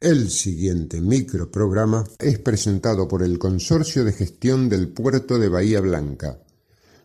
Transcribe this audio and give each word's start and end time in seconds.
El 0.00 0.30
siguiente 0.30 0.98
microprograma 0.98 2.06
es 2.18 2.38
presentado 2.38 3.06
por 3.06 3.22
el 3.22 3.38
Consorcio 3.38 4.02
de 4.02 4.14
Gestión 4.14 4.70
del 4.70 4.88
Puerto 4.88 5.38
de 5.38 5.50
Bahía 5.50 5.82
Blanca, 5.82 6.42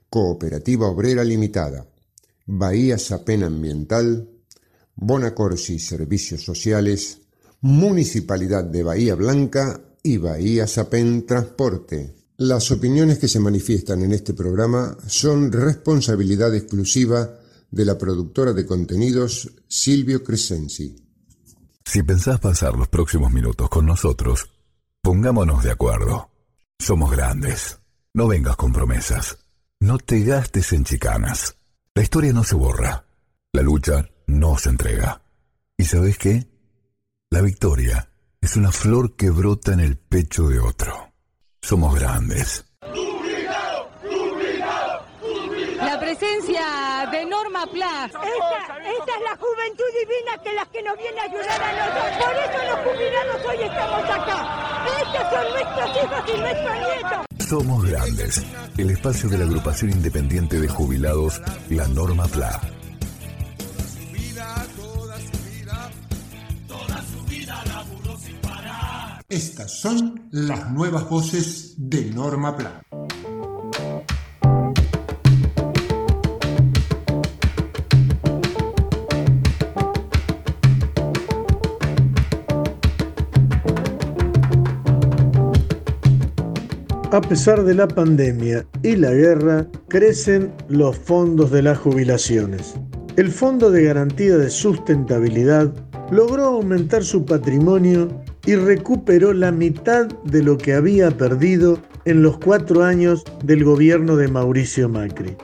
Cooperativa 0.09 0.87
Obrera 0.87 1.25
Limitada, 1.25 1.85
Bahía 2.45 2.97
Sapen 2.97 3.43
Ambiental, 3.43 4.29
Bonacorsi 4.95 5.77
Servicios 5.77 6.45
Sociales, 6.45 7.17
Municipalidad 7.59 8.63
de 8.63 8.83
Bahía 8.83 9.15
Blanca 9.15 9.81
y 10.01 10.15
Bahía 10.15 10.65
Sapen 10.65 11.25
Transporte. 11.25 12.15
Las 12.37 12.71
opiniones 12.71 13.19
que 13.19 13.27
se 13.27 13.41
manifiestan 13.41 14.03
en 14.03 14.13
este 14.13 14.33
programa 14.33 14.97
son 15.05 15.51
responsabilidad 15.51 16.55
exclusiva 16.55 17.41
de 17.69 17.83
la 17.83 17.97
productora 17.97 18.53
de 18.53 18.65
contenidos 18.65 19.51
Silvio 19.67 20.23
Crescenzi. 20.23 21.04
Si 21.85 22.03
pensás 22.03 22.39
pasar 22.39 22.75
los 22.75 22.87
próximos 22.89 23.31
minutos 23.31 23.69
con 23.69 23.85
nosotros, 23.85 24.49
pongámonos 25.01 25.63
de 25.63 25.71
acuerdo. 25.71 26.29
Somos 26.77 27.11
grandes. 27.11 27.79
No 28.13 28.27
vengas 28.27 28.55
con 28.55 28.73
promesas. 28.73 29.37
No 29.79 29.97
te 29.97 30.23
gastes 30.23 30.73
en 30.73 30.83
chicanas. 30.83 31.57
La 31.93 32.01
historia 32.01 32.33
no 32.33 32.43
se 32.43 32.55
borra. 32.55 33.05
La 33.53 33.61
lucha 33.61 34.09
no 34.27 34.57
se 34.57 34.69
entrega. 34.69 35.21
¿Y 35.77 35.85
sabes 35.85 36.17
qué? 36.17 36.47
La 37.29 37.41
victoria 37.41 38.09
es 38.41 38.57
una 38.57 38.71
flor 38.71 39.15
que 39.15 39.29
brota 39.29 39.73
en 39.73 39.79
el 39.79 39.97
pecho 39.97 40.47
de 40.49 40.59
otro. 40.59 41.13
Somos 41.61 41.95
grandes. 41.95 42.65
La 45.77 45.94
presencia 46.05 47.09
de 47.11 47.25
Norma 47.25 47.65
Plas. 47.65 48.05
Esta, 48.05 48.77
esta 48.77 49.11
es 49.17 49.23
la 49.25 49.35
juventud 49.37 49.89
divina 49.99 50.37
que 50.43 50.53
las 50.53 50.67
que 50.67 50.83
nos 50.83 50.95
viene 50.97 51.19
a 51.19 51.23
ayudar 51.23 51.63
a 51.63 51.71
nosotros. 51.81 52.25
Por 52.25 52.35
eso 52.45 52.59
los 52.69 52.79
jubilados 52.85 53.41
hoy 53.49 53.57
estamos 53.63 54.03
acá. 54.03 54.39
Estos 55.01 55.25
son 55.33 55.45
nuestros 55.53 55.89
hijos 56.03 56.21
y 56.27 56.39
nuestros 56.39 56.75
nietos. 56.75 57.47
Somos 57.49 57.85
grandes. 57.89 58.45
El 58.77 58.89
espacio 58.91 59.29
de 59.29 59.37
la 59.39 59.45
agrupación 59.45 59.91
independiente 59.91 60.59
de 60.59 60.67
jubilados, 60.67 61.41
la 61.69 61.87
Norma 61.87 62.25
Pla. 62.27 62.61
Estas 69.27 69.79
son 69.79 70.29
las 70.31 70.71
nuevas 70.71 71.09
voces 71.09 71.73
de 71.77 72.05
Norma 72.11 72.55
Plan. 72.55 72.85
A 87.15 87.21
pesar 87.21 87.63
de 87.63 87.73
la 87.73 87.87
pandemia 87.87 88.67
y 88.83 88.97
la 88.97 89.11
guerra, 89.11 89.65
crecen 89.87 90.51
los 90.67 90.97
fondos 90.97 91.49
de 91.49 91.61
las 91.61 91.77
jubilaciones. 91.77 92.75
El 93.15 93.31
Fondo 93.31 93.71
de 93.71 93.85
Garantía 93.85 94.35
de 94.35 94.49
Sustentabilidad 94.49 95.73
logró 96.11 96.43
aumentar 96.43 97.05
su 97.05 97.23
patrimonio 97.23 98.09
y 98.45 98.55
recuperó 98.55 99.31
la 99.31 99.53
mitad 99.53 100.07
de 100.25 100.43
lo 100.43 100.57
que 100.57 100.73
había 100.73 101.09
perdido 101.09 101.79
en 102.03 102.21
los 102.21 102.37
cuatro 102.37 102.83
años 102.83 103.23
del 103.45 103.63
gobierno 103.63 104.17
de 104.17 104.27
Mauricio 104.27 104.89
Macri. 104.89 105.37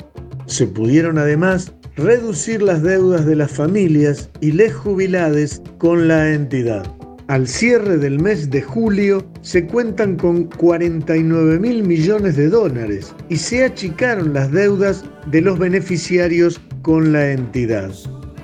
Se 0.47 0.67
pudieron 0.67 1.17
además 1.17 1.73
reducir 1.95 2.61
las 2.61 2.83
deudas 2.83 3.25
de 3.25 3.37
las 3.37 3.51
familias 3.51 4.29
y 4.41 4.51
les 4.51 4.75
jubilades 4.75 5.61
con 5.77 6.09
la 6.09 6.33
entidad. 6.33 6.83
Al 7.27 7.47
cierre 7.47 7.97
del 7.97 8.19
mes 8.19 8.49
de 8.49 8.61
julio 8.61 9.25
se 9.41 9.65
cuentan 9.65 10.17
con 10.17 10.45
49 10.45 11.59
mil 11.59 11.83
millones 11.83 12.35
de 12.35 12.49
dólares 12.49 13.13
y 13.29 13.37
se 13.37 13.63
achicaron 13.63 14.33
las 14.33 14.51
deudas 14.51 15.05
de 15.27 15.41
los 15.41 15.57
beneficiarios 15.57 16.59
con 16.81 17.13
la 17.13 17.31
entidad. 17.31 17.91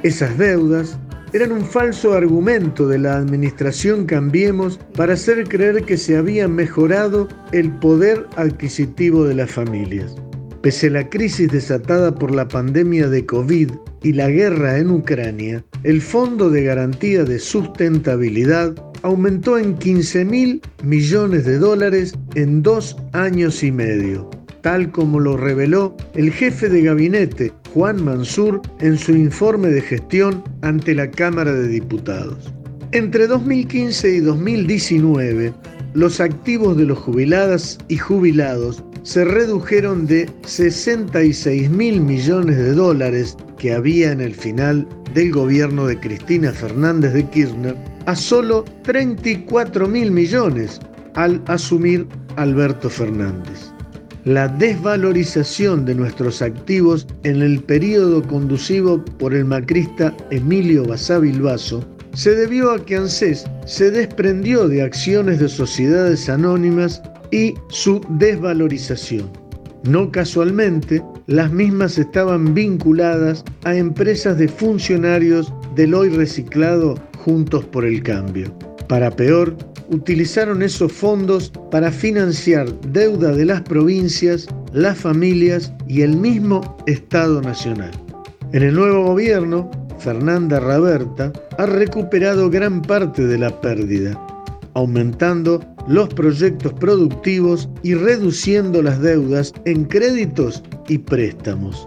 Esas 0.04 0.38
deudas 0.38 0.98
eran 1.34 1.52
un 1.52 1.66
falso 1.66 2.14
argumento 2.14 2.88
de 2.88 3.00
la 3.00 3.18
administración 3.18 4.06
Cambiemos 4.06 4.80
para 4.96 5.14
hacer 5.14 5.48
creer 5.48 5.84
que 5.84 5.98
se 5.98 6.16
había 6.16 6.48
mejorado 6.48 7.28
el 7.52 7.72
poder 7.80 8.26
adquisitivo 8.38 9.26
de 9.26 9.36
las 9.36 9.52
familias. 9.52 10.16
Pese 10.62 10.88
a 10.88 10.92
la 10.92 11.10
crisis 11.10 11.52
desatada 11.52 12.14
por 12.14 12.34
la 12.34 12.48
pandemia 12.48 13.08
de 13.08 13.26
COVID 13.26 13.72
y 14.04 14.14
la 14.14 14.30
guerra 14.30 14.80
en 14.80 14.90
Ucrania, 14.90 15.64
el 15.84 16.02
Fondo 16.02 16.50
de 16.50 16.64
Garantía 16.64 17.24
de 17.24 17.38
Sustentabilidad 17.38 18.76
aumentó 19.04 19.58
en 19.58 19.78
15 19.78 20.26
mil 20.26 20.62
millones 20.84 21.46
de 21.46 21.60
dólares 21.60 22.16
en 22.34 22.64
dos 22.64 22.98
años 23.14 23.64
y 23.64 23.72
medio, 23.72 24.30
tal 24.62 24.92
como 24.92 25.20
lo 25.20 25.38
reveló 25.38 25.96
el 26.16 26.32
jefe 26.32 26.70
de 26.70 26.82
gabinete 26.82 27.54
Juan 27.74 28.04
Mansur 28.04 28.62
en 28.80 28.98
su 28.98 29.12
informe 29.12 29.68
de 29.68 29.82
gestión 29.82 30.44
ante 30.64 30.96
la 30.96 31.10
Cámara 31.12 31.54
de 31.54 31.68
Diputados. 31.68 32.52
Entre 32.94 33.28
2015 33.28 34.16
y 34.16 34.20
2019, 34.22 35.54
los 35.94 36.20
activos 36.20 36.78
de 36.78 36.86
los 36.86 36.98
jubiladas 36.98 37.78
y 37.88 37.98
jubilados 37.98 38.84
se 39.08 39.24
redujeron 39.24 40.06
de 40.06 40.30
66 40.46 41.70
mil 41.70 42.02
millones 42.02 42.58
de 42.58 42.74
dólares 42.74 43.38
que 43.58 43.72
había 43.72 44.12
en 44.12 44.20
el 44.20 44.36
final 44.36 44.86
del 45.14 45.32
gobierno 45.32 45.88
de 45.88 45.98
Cristina 45.98 46.52
Fernández 46.52 47.14
de 47.14 47.26
Kirchner 47.30 47.78
a 48.06 48.14
solo 48.18 48.66
34 48.84 49.88
mil 49.88 50.12
millones 50.12 50.82
al 51.14 51.42
asumir 51.48 52.06
Alberto 52.36 52.90
Fernández. 52.90 53.72
La 54.26 54.50
desvalorización 54.50 55.86
de 55.86 55.96
nuestros 55.96 56.42
activos 56.42 57.08
en 57.24 57.42
el 57.42 57.64
periodo 57.64 58.22
conducido 58.22 59.06
por 59.20 59.34
el 59.34 59.46
macrista 59.46 60.14
Emilio 60.32 60.84
Basavilbaso 60.84 61.82
se 62.14 62.36
debió 62.36 62.72
a 62.72 62.86
que 62.86 62.98
ANSES 62.98 63.46
se 63.66 63.90
desprendió 63.90 64.68
de 64.68 64.82
acciones 64.82 65.40
de 65.40 65.48
sociedades 65.48 66.28
anónimas 66.28 67.02
y 67.32 67.56
su 67.70 68.02
desvalorización. 68.10 69.30
No 69.84 70.12
casualmente, 70.12 71.02
las 71.28 71.52
mismas 71.52 71.98
estaban 71.98 72.54
vinculadas 72.54 73.44
a 73.64 73.76
empresas 73.76 74.38
de 74.38 74.48
funcionarios 74.48 75.54
del 75.76 75.94
hoy 75.94 76.10
reciclado 76.10 76.96
Juntos 77.20 77.64
por 77.66 77.86
el 77.86 78.02
Cambio. 78.04 78.54
Para 78.88 79.12
peor, 79.12 79.56
utilizaron 79.90 80.64
esos 80.64 80.92
fondos 80.92 81.52
para 81.72 81.92
financiar 81.92 82.68
deuda 82.82 83.32
de 83.32 83.46
las 83.46 83.62
provincias, 83.62 84.48
las 84.74 84.98
familias 84.98 85.72
y 85.88 86.02
el 86.02 86.16
mismo 86.16 86.78
Estado 86.88 87.42
Nacional. 87.42 87.92
En 88.54 88.64
el 88.64 88.76
nuevo 88.76 89.04
gobierno, 89.04 89.70
Fernanda 90.00 90.60
Raberta 90.60 91.32
ha 91.58 91.66
recuperado 91.66 92.50
gran 92.50 92.82
parte 92.82 93.26
de 93.26 93.38
la 93.38 93.62
pérdida, 93.62 94.20
aumentando 94.74 95.60
los 95.88 96.10
proyectos 96.10 96.74
productivos 96.74 97.70
y 97.82 97.94
reduciendo 97.94 98.82
las 98.82 99.02
deudas 99.02 99.54
en 99.66 99.86
créditos 99.86 100.64
y 100.88 100.98
préstamos. 100.98 101.86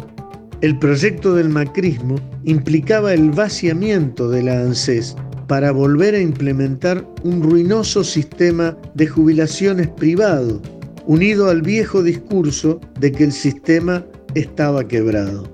El 0.62 0.78
proyecto 0.78 1.34
del 1.34 1.48
macrismo 1.48 2.16
implicaba 2.44 3.14
el 3.14 3.30
vaciamiento 3.30 4.28
de 4.28 4.42
la 4.42 4.60
ANSES 4.60 5.16
para 5.46 5.72
volver 5.72 6.14
a 6.14 6.20
implementar 6.20 7.06
un 7.24 7.42
ruinoso 7.42 8.04
sistema 8.04 8.76
de 8.94 9.06
jubilaciones 9.06 9.88
privado, 9.88 10.60
unido 11.06 11.48
al 11.48 11.62
viejo 11.62 12.02
discurso 12.02 12.80
de 13.00 13.10
que 13.10 13.24
el 13.24 13.32
sistema 13.32 14.04
estaba 14.34 14.86
quebrado. 14.86 15.50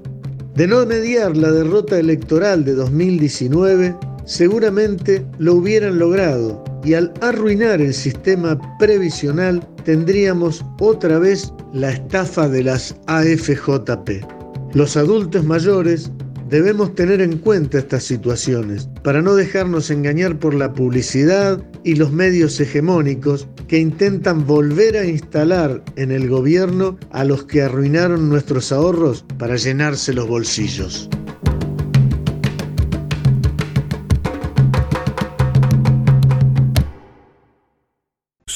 De 0.55 0.67
no 0.67 0.85
mediar 0.87 1.37
la 1.37 1.51
derrota 1.51 1.99
electoral 1.99 2.65
de 2.65 2.75
2019, 2.75 3.95
seguramente 4.25 5.25
lo 5.39 5.55
hubieran 5.55 5.99
logrado 5.99 6.65
y 6.87 6.95
al 6.95 7.13
arruinar 7.21 7.81
el 7.81 7.93
sistema 7.93 8.59
previsional 8.79 9.61
tendríamos 9.85 10.65
otra 10.81 11.19
vez 11.19 11.53
la 11.73 11.91
estafa 11.91 12.49
de 12.49 12.63
las 12.63 12.97
AFJP. 13.07 14.25
Los 14.73 14.97
adultos 14.97 15.45
mayores 15.45 16.11
Debemos 16.49 16.95
tener 16.95 17.21
en 17.21 17.39
cuenta 17.39 17.79
estas 17.79 18.05
situaciones 18.05 18.89
para 19.03 19.21
no 19.21 19.35
dejarnos 19.35 19.91
engañar 19.91 20.39
por 20.39 20.55
la 20.55 20.73
publicidad 20.73 21.61
y 21.83 21.97
los 21.97 22.13
medios 22.13 22.61
hegemónicos 22.61 23.49
que 23.67 23.81
intentan 23.81 24.47
volver 24.47 24.97
a 24.97 25.05
instalar 25.05 25.83
en 25.97 26.13
el 26.13 26.29
gobierno 26.29 26.99
a 27.11 27.25
los 27.25 27.43
que 27.45 27.63
arruinaron 27.63 28.29
nuestros 28.29 28.71
ahorros 28.71 29.25
para 29.39 29.57
llenarse 29.57 30.13
los 30.13 30.29
bolsillos. 30.29 31.11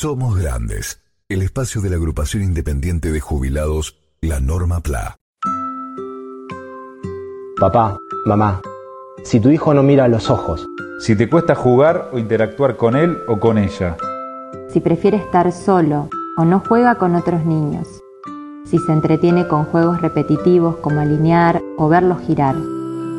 Somos 0.01 0.35
Grandes, 0.39 0.99
el 1.29 1.43
espacio 1.43 1.83
de 1.83 1.91
la 1.91 1.97
agrupación 1.97 2.43
independiente 2.43 3.13
de 3.13 3.21
jubilados, 3.21 4.01
la 4.23 4.41
Norma 4.41 4.81
PLA. 4.81 5.19
Papá, 7.61 7.99
mamá, 8.25 8.63
si 9.25 9.41
tu 9.41 9.51
hijo 9.51 9.75
no 9.75 9.83
mira 9.83 10.05
a 10.05 10.09
los 10.09 10.31
ojos, 10.31 10.67
Si 11.01 11.17
te 11.17 11.29
cuesta 11.29 11.55
jugar 11.55 12.09
o 12.15 12.19
interactuar 12.19 12.79
con 12.79 12.97
él 12.97 13.19
o 13.29 13.39
con 13.41 13.59
ella. 13.59 13.99
Si 14.71 14.81
prefiere 14.81 15.19
estar 15.19 15.53
solo 15.53 16.09
o 16.39 16.47
no 16.47 16.63
juega 16.67 16.95
con 16.95 17.15
otros 17.15 17.45
niños. 17.45 17.87
Si 18.65 18.79
se 18.79 18.93
entretiene 18.93 19.47
con 19.49 19.67
juegos 19.67 20.01
repetitivos 20.01 20.77
como 20.77 21.03
alinear 21.03 21.61
o 21.77 21.91
verlos 21.91 22.23
girar. 22.27 22.57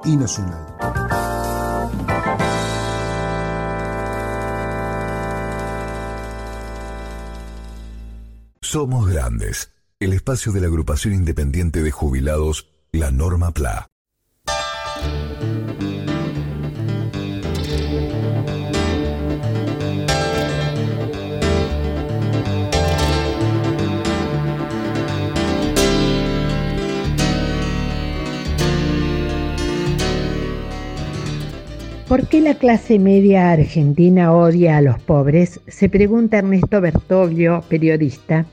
y 0.05 0.19
nacional. 0.19 0.70
Somos 8.73 9.09
Grandes, 9.09 9.73
el 9.99 10.13
espacio 10.13 10.53
de 10.53 10.61
la 10.61 10.69
agrupación 10.69 11.13
independiente 11.13 11.83
de 11.83 11.91
jubilados 11.91 12.71
La 12.93 13.11
Norma 13.11 13.51
PLA. 13.51 13.90
¿Por 32.11 32.27
qué 32.27 32.41
la 32.41 32.55
clase 32.55 32.99
media 32.99 33.53
argentina 33.53 34.33
odia 34.33 34.79
a 34.79 34.81
los 34.81 34.99
pobres? 34.99 35.61
Se 35.69 35.89
pregunta 35.89 36.39
Ernesto 36.39 36.81
Bertoglio, 36.81 37.63
periodista. 37.69 38.47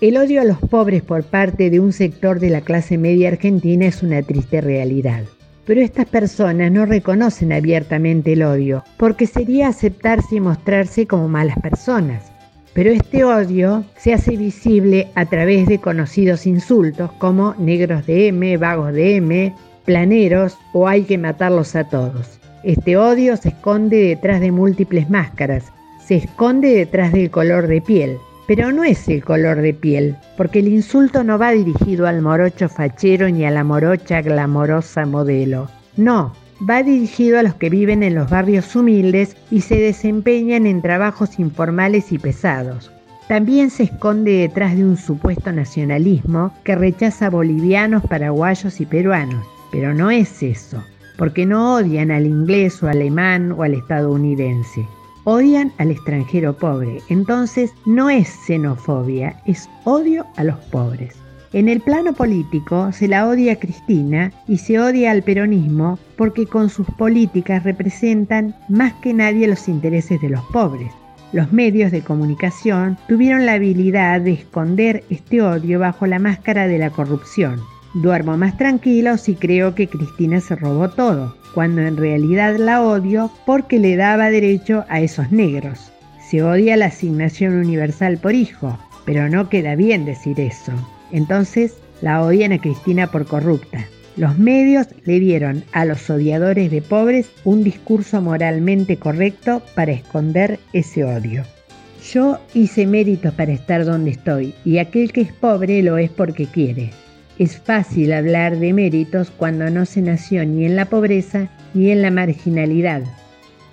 El 0.00 0.16
odio 0.16 0.40
a 0.40 0.44
los 0.44 0.56
pobres 0.56 1.02
por 1.02 1.22
parte 1.22 1.68
de 1.68 1.80
un 1.80 1.92
sector 1.92 2.40
de 2.40 2.48
la 2.48 2.62
clase 2.62 2.96
media 2.96 3.28
argentina 3.28 3.84
es 3.84 4.02
una 4.02 4.22
triste 4.22 4.62
realidad. 4.62 5.24
Pero 5.66 5.82
estas 5.82 6.06
personas 6.06 6.72
no 6.72 6.86
reconocen 6.86 7.52
abiertamente 7.52 8.32
el 8.32 8.42
odio, 8.42 8.82
porque 8.96 9.26
sería 9.26 9.68
aceptarse 9.68 10.36
y 10.36 10.40
mostrarse 10.40 11.06
como 11.06 11.28
malas 11.28 11.58
personas. 11.58 12.32
Pero 12.72 12.90
este 12.90 13.22
odio 13.22 13.84
se 13.98 14.14
hace 14.14 14.38
visible 14.38 15.08
a 15.14 15.26
través 15.26 15.66
de 15.66 15.78
conocidos 15.78 16.46
insultos 16.46 17.12
como 17.18 17.54
negros 17.58 18.06
de 18.06 18.28
M, 18.28 18.56
vagos 18.56 18.94
de 18.94 19.16
M, 19.16 19.54
planeros 19.84 20.56
o 20.72 20.88
hay 20.88 21.02
que 21.02 21.18
matarlos 21.18 21.76
a 21.76 21.84
todos. 21.86 22.40
Este 22.64 22.96
odio 22.96 23.36
se 23.36 23.50
esconde 23.50 23.98
detrás 23.98 24.40
de 24.40 24.50
múltiples 24.50 25.10
máscaras, 25.10 25.70
se 26.02 26.16
esconde 26.16 26.74
detrás 26.74 27.12
del 27.12 27.30
color 27.30 27.66
de 27.66 27.82
piel, 27.82 28.16
pero 28.46 28.72
no 28.72 28.84
es 28.84 29.06
el 29.06 29.22
color 29.22 29.60
de 29.60 29.74
piel, 29.74 30.16
porque 30.38 30.60
el 30.60 30.68
insulto 30.68 31.24
no 31.24 31.38
va 31.38 31.50
dirigido 31.50 32.06
al 32.06 32.22
morocho 32.22 32.70
fachero 32.70 33.28
ni 33.28 33.44
a 33.44 33.50
la 33.50 33.64
morocha 33.64 34.22
glamorosa 34.22 35.04
modelo. 35.04 35.68
No, 35.98 36.32
va 36.66 36.82
dirigido 36.82 37.38
a 37.38 37.42
los 37.42 37.54
que 37.54 37.68
viven 37.68 38.02
en 38.02 38.14
los 38.14 38.30
barrios 38.30 38.74
humildes 38.74 39.36
y 39.50 39.60
se 39.60 39.76
desempeñan 39.76 40.64
en 40.64 40.80
trabajos 40.80 41.38
informales 41.38 42.12
y 42.12 42.18
pesados. 42.18 42.90
También 43.28 43.68
se 43.68 43.82
esconde 43.82 44.38
detrás 44.38 44.74
de 44.74 44.84
un 44.84 44.96
supuesto 44.96 45.52
nacionalismo 45.52 46.54
que 46.64 46.76
rechaza 46.76 47.28
bolivianos, 47.28 48.04
paraguayos 48.04 48.80
y 48.80 48.86
peruanos, 48.86 49.44
pero 49.70 49.92
no 49.92 50.10
es 50.10 50.42
eso 50.42 50.82
porque 51.16 51.46
no 51.46 51.76
odian 51.76 52.10
al 52.10 52.26
inglés 52.26 52.82
o 52.82 52.88
alemán 52.88 53.52
o 53.52 53.62
al 53.62 53.74
estadounidense. 53.74 54.86
Odian 55.24 55.72
al 55.78 55.90
extranjero 55.90 56.52
pobre. 56.54 57.00
Entonces 57.08 57.72
no 57.86 58.10
es 58.10 58.28
xenofobia, 58.28 59.40
es 59.46 59.68
odio 59.84 60.26
a 60.36 60.44
los 60.44 60.58
pobres. 60.70 61.14
En 61.52 61.68
el 61.68 61.80
plano 61.80 62.12
político 62.12 62.90
se 62.92 63.06
la 63.06 63.28
odia 63.28 63.52
a 63.52 63.56
Cristina 63.56 64.32
y 64.48 64.58
se 64.58 64.80
odia 64.80 65.12
al 65.12 65.22
peronismo 65.22 65.98
porque 66.16 66.46
con 66.46 66.68
sus 66.68 66.86
políticas 66.98 67.62
representan 67.62 68.56
más 68.68 68.92
que 68.94 69.14
nadie 69.14 69.46
los 69.46 69.68
intereses 69.68 70.20
de 70.20 70.30
los 70.30 70.42
pobres. 70.46 70.92
Los 71.32 71.52
medios 71.52 71.92
de 71.92 72.02
comunicación 72.02 72.98
tuvieron 73.08 73.46
la 73.46 73.54
habilidad 73.54 74.20
de 74.20 74.32
esconder 74.32 75.04
este 75.10 75.42
odio 75.42 75.78
bajo 75.78 76.06
la 76.06 76.18
máscara 76.18 76.66
de 76.66 76.78
la 76.78 76.90
corrupción 76.90 77.60
Duermo 77.94 78.36
más 78.36 78.58
tranquilo 78.58 79.16
si 79.16 79.36
creo 79.36 79.76
que 79.76 79.86
Cristina 79.86 80.40
se 80.40 80.56
robó 80.56 80.90
todo, 80.90 81.36
cuando 81.54 81.80
en 81.80 81.96
realidad 81.96 82.56
la 82.56 82.82
odio 82.82 83.30
porque 83.46 83.78
le 83.78 83.94
daba 83.94 84.30
derecho 84.30 84.84
a 84.88 85.00
esos 85.00 85.30
negros. 85.30 85.92
Se 86.28 86.42
odia 86.42 86.76
la 86.76 86.86
asignación 86.86 87.54
universal 87.54 88.18
por 88.18 88.34
hijo, 88.34 88.76
pero 89.04 89.28
no 89.28 89.48
queda 89.48 89.76
bien 89.76 90.04
decir 90.04 90.40
eso. 90.40 90.72
Entonces 91.12 91.76
la 92.00 92.20
odian 92.24 92.50
a 92.50 92.58
Cristina 92.58 93.06
por 93.12 93.26
corrupta. 93.26 93.86
Los 94.16 94.38
medios 94.38 94.88
le 95.04 95.20
dieron 95.20 95.62
a 95.70 95.84
los 95.84 96.10
odiadores 96.10 96.72
de 96.72 96.82
pobres 96.82 97.30
un 97.44 97.62
discurso 97.62 98.20
moralmente 98.20 98.96
correcto 98.96 99.62
para 99.76 99.92
esconder 99.92 100.58
ese 100.72 101.04
odio. 101.04 101.44
Yo 102.12 102.40
hice 102.54 102.88
méritos 102.88 103.32
para 103.34 103.52
estar 103.52 103.84
donde 103.84 104.10
estoy 104.10 104.52
y 104.64 104.78
aquel 104.78 105.12
que 105.12 105.20
es 105.20 105.32
pobre 105.32 105.80
lo 105.84 105.96
es 105.96 106.10
porque 106.10 106.46
quiere. 106.46 106.90
Es 107.36 107.58
fácil 107.58 108.12
hablar 108.12 108.58
de 108.60 108.72
méritos 108.72 109.32
cuando 109.36 109.68
no 109.68 109.86
se 109.86 110.00
nació 110.00 110.46
ni 110.46 110.66
en 110.66 110.76
la 110.76 110.84
pobreza 110.84 111.48
ni 111.74 111.90
en 111.90 112.00
la 112.00 112.12
marginalidad, 112.12 113.02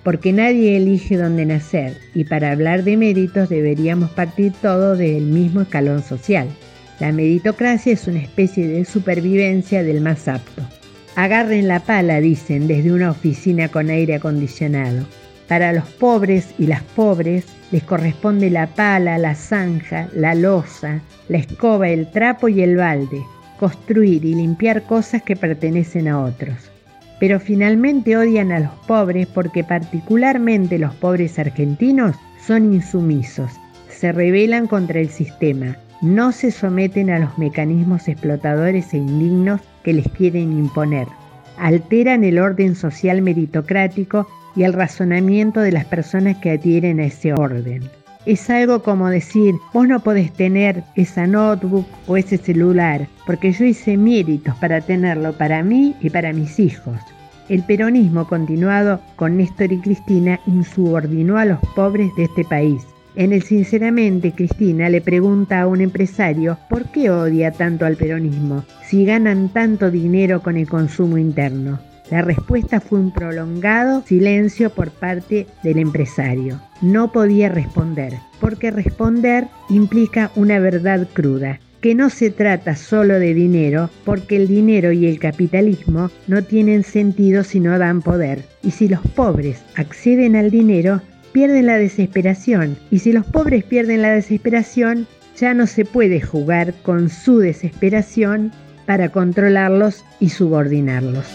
porque 0.04 0.34
nadie 0.34 0.78
elige 0.78 1.16
dónde 1.16 1.46
nacer 1.46 1.96
y 2.16 2.24
para 2.24 2.52
hablar 2.52 2.84
de 2.84 2.98
méritos 2.98 3.50
deberíamos 3.50 4.10
partir 4.10 4.52
todos 4.64 4.98
del 4.98 5.26
mismo 5.26 5.62
escalón 5.62 6.02
social. 6.02 6.48
La 7.00 7.12
meritocracia 7.12 7.94
es 7.94 8.08
una 8.08 8.20
especie 8.20 8.68
de 8.68 8.84
supervivencia 8.84 9.84
del 9.84 10.02
más 10.02 10.28
apto. 10.28 10.64
Agarren 11.16 11.68
la 11.68 11.82
pala, 11.82 12.20
dicen 12.20 12.68
desde 12.68 12.92
una 12.92 13.12
oficina 13.12 13.68
con 13.68 13.92
aire 13.92 14.16
acondicionado. 14.16 15.06
Para 15.48 15.72
los 15.72 15.86
pobres 15.86 16.56
y 16.58 16.66
las 16.66 16.82
pobres 16.82 17.46
les 17.72 17.84
corresponde 17.84 18.50
la 18.50 18.68
pala, 18.68 19.20
la 19.20 19.36
zanja, 19.36 20.10
la 20.16 20.34
losa, 20.34 21.02
la 21.28 21.38
escoba, 21.38 21.90
el 21.90 22.10
trapo 22.10 22.48
y 22.48 22.62
el 22.62 22.78
balde, 22.78 23.22
construir 23.62 24.26
y 24.26 24.34
limpiar 24.34 24.82
cosas 24.82 25.22
que 25.22 25.36
pertenecen 25.36 26.08
a 26.08 26.20
otros. 26.20 26.72
Pero 27.20 27.40
finalmente 27.40 28.18
odian 28.18 28.52
a 28.52 28.60
los 28.60 28.72
pobres 28.88 29.28
porque 29.28 29.64
particularmente 29.64 30.80
los 30.80 30.96
pobres 30.96 31.38
argentinos 31.38 32.16
son 32.44 32.74
insumisos, 32.74 33.52
se 33.88 34.12
rebelan 34.12 34.66
contra 34.66 35.00
el 35.00 35.10
sistema, 35.10 35.78
no 36.02 36.32
se 36.32 36.50
someten 36.50 37.12
a 37.12 37.20
los 37.20 37.38
mecanismos 37.38 38.08
explotadores 38.08 38.96
e 38.96 38.98
indignos 38.98 39.62
que 39.84 39.94
les 39.94 40.08
quieren 40.08 40.58
imponer, 40.58 41.08
alteran 41.60 42.24
el 42.24 42.40
orden 42.40 42.76
social 42.76 43.22
meritocrático 43.22 44.28
y 44.56 44.64
el 44.64 44.74
razonamiento 44.74 45.60
de 45.60 45.72
las 45.72 45.86
personas 45.86 46.38
que 46.38 46.50
adhieren 46.50 47.00
a 47.00 47.06
ese 47.06 47.32
orden. 47.32 47.84
Es 48.26 48.52
algo 48.52 48.84
como 48.84 49.10
decir, 49.10 49.56
vos 49.74 49.88
no 49.88 50.00
podés 50.00 50.32
tener 50.32 50.84
esa 50.96 51.26
notebook 51.26 51.88
o 52.06 52.18
ese 52.18 52.38
celular, 52.38 53.08
porque 53.26 53.52
yo 53.52 53.66
hice 53.66 53.98
méritos 53.98 54.54
para 54.58 54.80
tenerlo 54.80 55.34
para 55.34 55.64
mí 55.64 55.96
y 56.02 56.12
para 56.12 56.32
mis 56.32 56.60
hijos. 56.60 56.98
El 57.50 57.64
peronismo 57.64 58.28
continuado 58.28 59.02
con 59.16 59.38
Néstor 59.38 59.74
y 59.74 59.80
Cristina 59.80 60.40
insubordinó 60.46 61.38
a 61.38 61.46
los 61.46 61.60
pobres 61.76 62.16
de 62.16 62.26
este 62.26 62.46
país. 62.46 62.84
En 63.16 63.34
el 63.34 63.42
Sinceramente, 63.42 64.34
Cristina 64.34 64.88
le 64.88 65.02
pregunta 65.02 65.60
a 65.60 65.68
un 65.68 65.82
empresario 65.82 66.60
por 66.70 66.86
qué 66.92 67.10
odia 67.10 67.52
tanto 67.52 67.86
al 67.86 67.98
peronismo 67.98 68.64
si 68.86 69.04
ganan 69.04 69.50
tanto 69.50 69.90
dinero 69.90 70.44
con 70.44 70.58
el 70.58 70.70
consumo 70.70 71.18
interno. 71.18 71.80
La 72.12 72.22
respuesta 72.22 72.82
fue 72.82 73.00
un 73.00 73.12
prolongado 73.12 74.04
silencio 74.06 74.70
por 74.70 74.92
parte 74.92 75.48
del 75.64 75.80
empresario. 75.80 76.60
No 76.82 77.14
podía 77.14 77.48
responder, 77.48 78.14
porque 78.42 78.70
responder 78.70 79.48
implica 79.70 80.30
una 80.36 80.60
verdad 80.60 81.08
cruda, 81.14 81.62
que 81.80 81.96
no 81.96 82.10
se 82.10 82.30
trata 82.30 82.76
solo 82.76 83.18
de 83.18 83.34
dinero, 83.34 83.90
porque 84.04 84.36
el 84.36 84.50
dinero 84.50 84.92
y 84.92 85.08
el 85.08 85.20
capitalismo 85.20 86.12
no 86.28 86.44
tienen 86.44 86.84
sentido 86.84 87.46
si 87.46 87.62
no 87.62 87.80
dan 87.80 88.02
poder. 88.02 88.44
Y 88.62 88.72
si 88.72 88.90
los 88.90 89.00
pobres 89.16 89.64
acceden 89.78 90.36
al 90.36 90.52
dinero, 90.52 91.02
pierden 91.32 91.68
la 91.68 91.78
desesperación. 91.78 92.78
Y 92.92 93.00
si 93.00 93.14
los 93.14 93.26
pobres 93.26 93.64
pierden 93.64 94.02
la 94.02 94.12
desesperación, 94.12 95.08
ya 95.38 95.54
no 95.54 95.66
se 95.66 95.86
puede 95.86 96.20
jugar 96.20 96.74
con 96.84 97.10
su 97.10 97.40
desesperación 97.40 98.52
para 98.86 99.08
controlarlos 99.10 100.04
y 100.20 100.28
subordinarlos. 100.28 101.26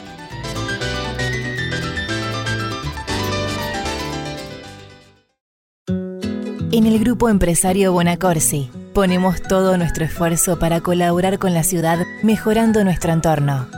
En 6.72 6.84
el 6.84 6.98
grupo 6.98 7.28
empresario 7.28 7.92
Bonacorsi 7.92 8.68
ponemos 8.92 9.40
todo 9.40 9.76
nuestro 9.76 10.04
esfuerzo 10.04 10.58
para 10.58 10.80
colaborar 10.80 11.38
con 11.38 11.54
la 11.54 11.62
ciudad 11.62 12.04
mejorando 12.24 12.82
nuestro 12.82 13.12
entorno. 13.12 13.68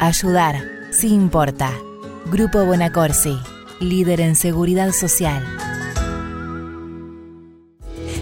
Ayudar, 0.00 0.62
sí 0.92 1.08
importa. 1.08 1.72
Grupo 2.30 2.64
Bonacorsi, 2.64 3.36
líder 3.80 4.20
en 4.20 4.36
seguridad 4.36 4.92
social. 4.92 5.44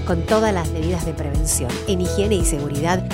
Con 0.06 0.22
todas 0.22 0.54
las 0.54 0.70
medidas 0.70 1.04
de 1.04 1.12
prevención 1.12 1.70
en 1.86 2.00
higiene 2.00 2.36
y 2.36 2.44
seguridad, 2.46 3.06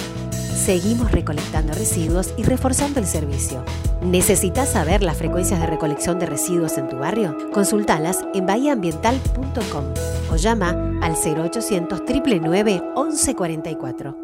seguimos 0.70 1.10
recolectando 1.10 1.72
residuos 1.72 2.32
y 2.36 2.44
reforzando 2.44 3.00
el 3.00 3.06
servicio. 3.06 3.64
¿Necesitas 4.02 4.68
saber 4.68 5.02
las 5.02 5.16
frecuencias 5.16 5.58
de 5.58 5.66
recolección 5.66 6.20
de 6.20 6.26
residuos 6.26 6.78
en 6.78 6.88
tu 6.88 6.96
barrio? 6.96 7.36
Consultalas 7.52 8.24
en 8.34 8.46
bahiaambiental.com 8.46 9.84
o 10.30 10.36
llama 10.36 10.68
al 11.02 11.14
0800 11.14 12.02
999 12.02 12.82
1144. 12.94 14.16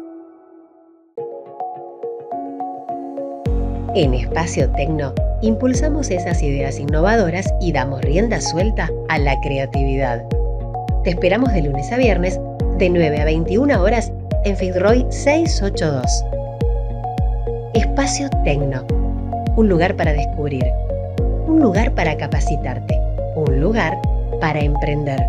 En 3.93 4.13
Espacio 4.13 4.71
Tecno 4.71 5.13
impulsamos 5.41 6.09
esas 6.09 6.41
ideas 6.41 6.79
innovadoras 6.79 7.53
y 7.59 7.73
damos 7.73 7.99
rienda 7.99 8.39
suelta 8.39 8.89
a 9.09 9.19
la 9.19 9.37
creatividad. 9.41 10.23
Te 11.03 11.09
esperamos 11.09 11.51
de 11.51 11.63
lunes 11.63 11.91
a 11.91 11.97
viernes 11.97 12.39
de 12.77 12.89
9 12.89 13.19
a 13.19 13.25
21 13.25 13.81
horas 13.81 14.13
en 14.45 14.55
Fitzroy 14.55 15.05
682. 15.09 16.36
Espacio 17.97 18.29
Tecno, 18.43 18.85
un 19.55 19.67
lugar 19.67 19.95
para 19.95 20.13
descubrir, 20.13 20.65
un 21.47 21.59
lugar 21.59 21.95
para 21.95 22.15
capacitarte, 22.15 22.95
un 23.35 23.59
lugar 23.59 23.99
para 24.39 24.59
emprender. 24.59 25.19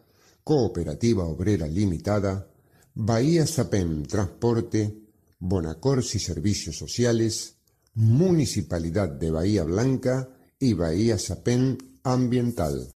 Cooperativa 0.43 1.25
Obrera 1.27 1.69
Limitada, 1.69 2.51
Bahía 2.93 3.47
Sapem 3.47 4.03
Transporte, 4.03 4.99
Bonacorsi 5.39 6.19
Servicios 6.19 6.77
Sociales, 6.77 7.59
Municipalidad 7.95 9.11
de 9.11 9.31
Bahía 9.31 9.63
Blanca 9.63 10.29
y 10.59 10.73
Bahía 10.73 11.19
Sapem 11.19 11.79
Ambiental. 12.03 12.96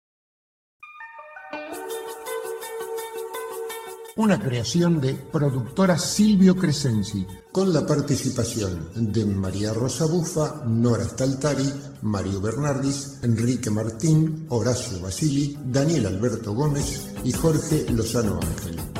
Una 4.15 4.39
creación 4.39 4.99
de 4.99 5.13
productora 5.13 5.97
Silvio 5.97 6.55
Crescenzi. 6.55 7.25
Con 7.51 7.73
la 7.73 7.85
participación 7.85 8.89
de 8.95 9.25
María 9.25 9.73
Rosa 9.73 10.05
Bufa, 10.05 10.63
Nora 10.65 11.05
Staltari, 11.05 11.71
Mario 12.01 12.41
Bernardis, 12.41 13.19
Enrique 13.23 13.69
Martín, 13.69 14.45
Horacio 14.49 14.99
Basili, 14.99 15.57
Daniel 15.65 16.05
Alberto 16.05 16.53
Gómez 16.53 17.09
y 17.23 17.31
Jorge 17.31 17.85
Lozano 17.91 18.39
Ángel. 18.41 18.98